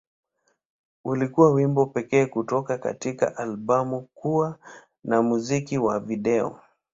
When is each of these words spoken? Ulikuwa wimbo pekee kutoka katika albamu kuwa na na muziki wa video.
Ulikuwa 1.05 1.51
wimbo 1.53 1.85
pekee 1.85 2.25
kutoka 2.25 2.77
katika 2.77 3.37
albamu 3.37 4.01
kuwa 4.13 4.49
na 5.03 5.15
na 5.15 5.21
muziki 5.21 5.77
wa 5.77 5.99
video. 5.99 6.59